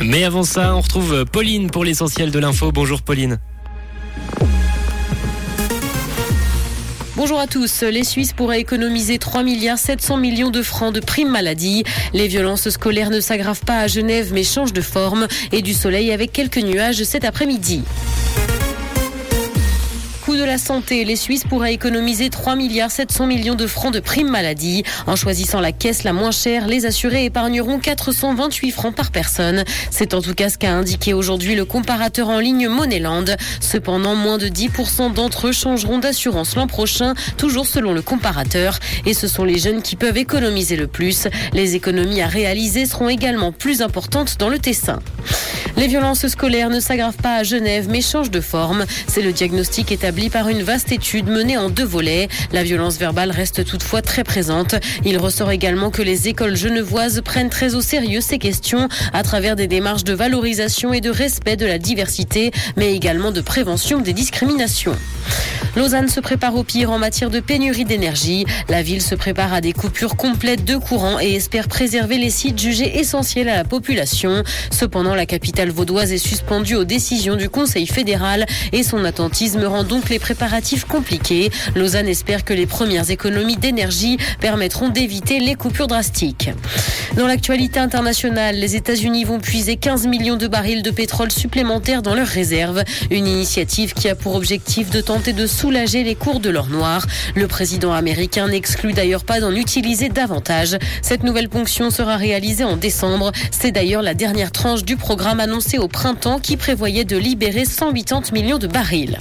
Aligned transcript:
Mais 0.00 0.24
avant 0.24 0.44
ça, 0.44 0.74
on 0.74 0.80
retrouve 0.80 1.24
Pauline 1.24 1.70
pour 1.70 1.84
l'essentiel 1.84 2.30
de 2.30 2.38
l'info. 2.38 2.70
Bonjour 2.72 3.02
Pauline. 3.02 3.38
Bonjour 7.16 7.40
à 7.40 7.46
tous. 7.46 7.82
Les 7.82 8.04
Suisses 8.04 8.34
pourraient 8.34 8.60
économiser 8.60 9.18
3 9.18 9.42
milliards 9.42 9.78
700 9.78 10.18
millions 10.18 10.50
de 10.50 10.62
francs 10.62 10.94
de 10.94 11.00
primes 11.00 11.30
maladie. 11.30 11.82
Les 12.12 12.28
violences 12.28 12.68
scolaires 12.68 13.10
ne 13.10 13.20
s'aggravent 13.20 13.64
pas 13.64 13.78
à 13.78 13.86
Genève 13.86 14.32
mais 14.34 14.44
changent 14.44 14.74
de 14.74 14.82
forme 14.82 15.26
et 15.50 15.62
du 15.62 15.72
soleil 15.72 16.12
avec 16.12 16.30
quelques 16.30 16.58
nuages 16.58 17.02
cet 17.04 17.24
après-midi 17.24 17.82
de 20.34 20.42
la 20.42 20.58
santé, 20.58 21.04
les 21.04 21.14
Suisses 21.14 21.44
pourraient 21.44 21.72
économiser 21.72 22.30
3 22.30 22.56
milliards 22.56 22.90
700 22.90 23.26
millions 23.26 23.54
de 23.54 23.66
francs 23.66 23.92
de 23.92 24.00
primes 24.00 24.30
maladie. 24.30 24.82
En 25.06 25.14
choisissant 25.14 25.60
la 25.60 25.70
caisse 25.70 26.02
la 26.02 26.12
moins 26.12 26.32
chère, 26.32 26.66
les 26.66 26.84
assurés 26.86 27.26
épargneront 27.26 27.78
428 27.78 28.70
francs 28.72 28.94
par 28.94 29.12
personne. 29.12 29.62
C'est 29.90 30.14
en 30.14 30.22
tout 30.22 30.34
cas 30.34 30.48
ce 30.48 30.58
qu'a 30.58 30.72
indiqué 30.72 31.14
aujourd'hui 31.14 31.54
le 31.54 31.64
comparateur 31.64 32.28
en 32.28 32.40
ligne 32.40 32.68
Moneyland. 32.68 33.26
Cependant, 33.60 34.16
moins 34.16 34.38
de 34.38 34.48
10% 34.48 35.12
d'entre 35.12 35.48
eux 35.48 35.52
changeront 35.52 35.98
d'assurance 35.98 36.56
l'an 36.56 36.66
prochain, 36.66 37.14
toujours 37.36 37.66
selon 37.66 37.92
le 37.92 38.02
comparateur. 38.02 38.80
Et 39.04 39.14
ce 39.14 39.28
sont 39.28 39.44
les 39.44 39.58
jeunes 39.58 39.82
qui 39.82 39.94
peuvent 39.94 40.18
économiser 40.18 40.76
le 40.76 40.88
plus. 40.88 41.28
Les 41.52 41.76
économies 41.76 42.22
à 42.22 42.26
réaliser 42.26 42.86
seront 42.86 43.08
également 43.08 43.52
plus 43.52 43.80
importantes 43.80 44.36
dans 44.38 44.48
le 44.48 44.58
Tessin. 44.58 44.98
Les 45.76 45.88
violences 45.88 46.26
scolaires 46.26 46.70
ne 46.70 46.80
s'aggravent 46.80 47.18
pas 47.18 47.36
à 47.36 47.42
Genève 47.42 47.86
mais 47.90 48.00
changent 48.00 48.30
de 48.30 48.40
forme. 48.40 48.86
C'est 49.06 49.20
le 49.20 49.32
diagnostic 49.32 49.92
établi 49.92 50.30
par 50.30 50.48
une 50.48 50.62
vaste 50.62 50.90
étude 50.90 51.28
menée 51.28 51.58
en 51.58 51.68
deux 51.68 51.84
volets. 51.84 52.28
La 52.52 52.62
violence 52.62 52.96
verbale 52.96 53.30
reste 53.30 53.62
toutefois 53.64 54.00
très 54.00 54.24
présente. 54.24 54.74
Il 55.04 55.18
ressort 55.18 55.50
également 55.50 55.90
que 55.90 56.00
les 56.00 56.28
écoles 56.28 56.56
genevoises 56.56 57.20
prennent 57.22 57.50
très 57.50 57.74
au 57.74 57.82
sérieux 57.82 58.22
ces 58.22 58.38
questions 58.38 58.88
à 59.12 59.22
travers 59.22 59.54
des 59.54 59.66
démarches 59.66 60.04
de 60.04 60.14
valorisation 60.14 60.94
et 60.94 61.02
de 61.02 61.10
respect 61.10 61.56
de 61.56 61.66
la 61.66 61.78
diversité, 61.78 62.52
mais 62.76 62.94
également 62.94 63.30
de 63.30 63.42
prévention 63.42 64.00
des 64.00 64.14
discriminations. 64.14 64.96
Lausanne 65.76 66.08
se 66.08 66.20
prépare 66.20 66.56
au 66.56 66.64
pire 66.64 66.90
en 66.90 66.98
matière 66.98 67.28
de 67.28 67.38
pénurie 67.38 67.84
d'énergie. 67.84 68.46
La 68.70 68.82
ville 68.82 69.02
se 69.02 69.14
prépare 69.14 69.52
à 69.52 69.60
des 69.60 69.74
coupures 69.74 70.16
complètes 70.16 70.64
de 70.64 70.76
courant 70.76 71.20
et 71.20 71.34
espère 71.34 71.68
préserver 71.68 72.16
les 72.16 72.30
sites 72.30 72.58
jugés 72.58 72.98
essentiels 72.98 73.50
à 73.50 73.56
la 73.56 73.64
population. 73.64 74.42
Cependant, 74.70 75.14
la 75.14 75.26
capitale 75.26 75.65
vaudoise 75.70 76.12
est 76.12 76.18
suspendue 76.18 76.74
aux 76.74 76.84
décisions 76.84 77.36
du 77.36 77.48
Conseil 77.48 77.86
fédéral 77.86 78.46
et 78.72 78.82
son 78.82 79.04
attentisme 79.04 79.64
rend 79.64 79.84
donc 79.84 80.08
les 80.08 80.18
préparatifs 80.18 80.84
compliqués. 80.84 81.50
Lausanne 81.74 82.08
espère 82.08 82.44
que 82.44 82.54
les 82.54 82.66
premières 82.66 83.10
économies 83.10 83.56
d'énergie 83.56 84.18
permettront 84.40 84.88
d'éviter 84.88 85.40
les 85.40 85.54
coupures 85.54 85.86
drastiques. 85.86 86.50
Dans 87.16 87.26
l'actualité 87.26 87.78
internationale, 87.78 88.56
les 88.56 88.76
États-Unis 88.76 89.24
vont 89.24 89.40
puiser 89.40 89.76
15 89.76 90.06
millions 90.06 90.36
de 90.36 90.46
barils 90.46 90.82
de 90.82 90.90
pétrole 90.90 91.32
supplémentaires 91.32 92.02
dans 92.02 92.14
leurs 92.14 92.26
réserves. 92.26 92.84
Une 93.10 93.26
initiative 93.26 93.94
qui 93.94 94.08
a 94.08 94.14
pour 94.14 94.34
objectif 94.34 94.90
de 94.90 95.00
tenter 95.00 95.32
de 95.32 95.46
soulager 95.46 96.04
les 96.04 96.14
cours 96.14 96.40
de 96.40 96.50
l'or 96.50 96.68
noir. 96.68 97.06
Le 97.34 97.48
président 97.48 97.92
américain 97.92 98.48
n'exclut 98.48 98.92
d'ailleurs 98.92 99.24
pas 99.24 99.40
d'en 99.40 99.54
utiliser 99.54 100.08
davantage. 100.08 100.76
Cette 101.02 101.22
nouvelle 101.22 101.48
ponction 101.48 101.90
sera 101.90 102.16
réalisée 102.16 102.64
en 102.64 102.76
décembre. 102.76 103.32
C'est 103.50 103.72
d'ailleurs 103.72 104.02
la 104.02 104.14
dernière 104.14 104.52
tranche 104.52 104.84
du 104.84 104.96
programme 104.96 105.40
annoncé 105.40 105.55
au 105.78 105.88
printemps 105.88 106.38
qui 106.38 106.56
prévoyait 106.56 107.04
de 107.04 107.16
libérer 107.16 107.64
180 107.64 108.32
millions 108.32 108.58
de 108.58 108.66
barils. 108.66 109.18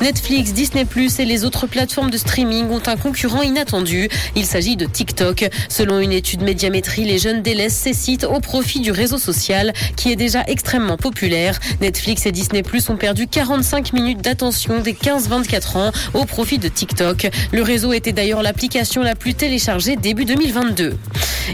Netflix, 0.00 0.52
Disney 0.52 0.86
et 1.18 1.24
les 1.24 1.44
autres 1.44 1.66
plateformes 1.66 2.10
de 2.10 2.18
streaming 2.18 2.70
ont 2.70 2.82
un 2.86 2.96
concurrent 2.96 3.42
inattendu. 3.42 4.08
Il 4.36 4.44
s'agit 4.44 4.76
de 4.76 4.84
TikTok. 4.84 5.48
Selon 5.68 5.98
une 5.98 6.12
étude 6.12 6.42
médiamétrie, 6.42 7.04
les 7.04 7.18
jeunes 7.18 7.42
délaissent 7.42 7.76
ces 7.76 7.94
sites 7.94 8.24
au 8.24 8.40
profit 8.40 8.80
du 8.80 8.92
réseau 8.92 9.18
social 9.18 9.72
qui 9.96 10.12
est 10.12 10.16
déjà 10.16 10.44
extrêmement 10.46 10.96
populaire. 10.96 11.58
Netflix 11.80 12.26
et 12.26 12.32
Disney 12.32 12.62
ont 12.88 12.96
perdu 12.96 13.26
45 13.26 13.92
minutes 13.92 14.22
d'attention 14.22 14.80
des 14.80 14.92
15-24 14.92 15.78
ans 15.78 15.92
au 16.14 16.24
profit 16.26 16.58
de 16.58 16.68
TikTok. 16.68 17.28
Le 17.52 17.62
réseau 17.62 17.92
était 17.92 18.12
d'ailleurs 18.12 18.42
l'application 18.42 19.02
la 19.02 19.14
plus 19.14 19.34
téléchargée 19.34 19.96
début 19.96 20.26
2022. 20.26 20.96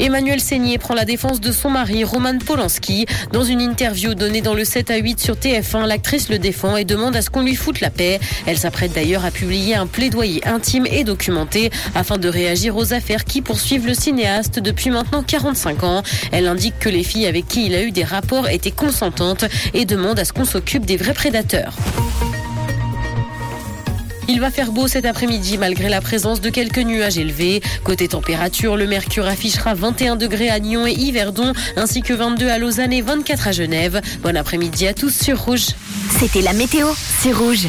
Emmanuel 0.00 0.40
Seigné 0.40 0.78
prend 0.78 0.94
la 0.94 1.04
défense 1.04 1.40
de 1.40 1.52
son 1.52 1.70
mari, 1.70 2.04
Roman 2.04 2.38
Polanski. 2.38 3.06
Dans 3.32 3.44
une 3.44 3.60
interview 3.60 4.14
donnée 4.14 4.40
dans 4.40 4.54
le 4.54 4.64
7 4.64 4.90
à 4.90 4.96
8 4.96 5.20
sur 5.20 5.34
TF1, 5.34 5.86
l'actrice 5.86 6.28
le 6.28 6.38
défend 6.38 6.76
et 6.76 6.84
demande 6.84 7.16
à 7.16 7.22
ce 7.22 7.30
qu'on 7.30 7.42
lui 7.42 7.54
foute 7.54 7.80
la 7.80 7.90
paix. 7.90 8.20
Elle 8.46 8.58
s'apprête 8.58 8.92
d'ailleurs 8.92 9.24
à 9.24 9.30
publier 9.30 9.74
un 9.74 9.86
plaidoyer 9.86 10.46
intime 10.46 10.86
et 10.86 11.04
documenté 11.04 11.70
afin 11.94 12.18
de 12.18 12.28
réagir 12.28 12.76
aux 12.76 12.92
affaires 12.92 13.24
qui 13.24 13.42
poursuivent 13.42 13.86
le 13.86 13.94
cinéaste 13.94 14.58
depuis 14.58 14.90
maintenant 14.90 15.22
45 15.22 15.82
ans. 15.84 16.02
Elle 16.32 16.46
indique 16.46 16.78
que 16.78 16.88
les 16.88 17.02
filles 17.02 17.26
avec 17.26 17.48
qui 17.48 17.66
il 17.66 17.74
a 17.74 17.82
eu 17.82 17.90
des 17.90 18.04
rapports 18.04 18.48
étaient 18.48 18.70
consentantes 18.70 19.44
et 19.74 19.84
demande 19.84 20.18
à 20.18 20.24
ce 20.24 20.32
qu'on 20.32 20.44
s'occupe 20.44 20.86
des 20.86 20.96
vrais 20.96 21.14
prédateurs. 21.14 21.76
Il 24.30 24.40
va 24.40 24.50
faire 24.50 24.72
beau 24.72 24.88
cet 24.88 25.06
après-midi 25.06 25.56
malgré 25.56 25.88
la 25.88 26.02
présence 26.02 26.42
de 26.42 26.50
quelques 26.50 26.80
nuages 26.80 27.16
élevés. 27.16 27.62
Côté 27.82 28.08
température, 28.08 28.76
le 28.76 28.86
mercure 28.86 29.26
affichera 29.26 29.72
21 29.72 30.16
degrés 30.16 30.50
à 30.50 30.60
Nyon 30.60 30.86
et 30.86 30.92
Yverdon, 30.92 31.54
ainsi 31.76 32.02
que 32.02 32.12
22 32.12 32.46
à 32.46 32.58
Lausanne 32.58 32.92
et 32.92 33.00
24 33.00 33.48
à 33.48 33.52
Genève. 33.52 34.02
Bon 34.22 34.36
après-midi 34.36 34.86
à 34.86 34.92
tous 34.92 35.18
sur 35.18 35.42
Rouge. 35.44 35.68
C'était 36.18 36.42
la 36.42 36.52
météo, 36.52 36.88
c'est 37.20 37.32
Rouge. 37.32 37.68